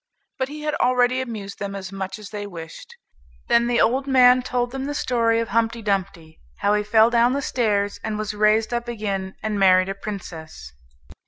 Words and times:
but 0.39 0.49
he 0.49 0.63
had 0.63 0.73
already 0.81 1.21
amused 1.21 1.59
them 1.59 1.75
as 1.75 1.91
much 1.91 2.17
as 2.17 2.31
they 2.31 2.47
wished. 2.47 2.95
Then 3.49 3.67
the 3.67 3.79
old 3.79 4.07
man 4.07 4.41
told 4.41 4.71
them 4.71 4.85
the 4.85 4.95
story 4.95 5.39
of 5.39 5.49
Humpty 5.49 5.83
Dumpty, 5.83 6.39
how 6.61 6.73
he 6.73 6.81
fell 6.83 7.11
down 7.11 7.39
stairs, 7.43 7.99
and 8.03 8.17
was 8.17 8.33
raised 8.33 8.73
up 8.73 8.87
again, 8.87 9.35
and 9.43 9.59
married 9.59 9.89
a 9.89 9.93
princess. 9.93 10.73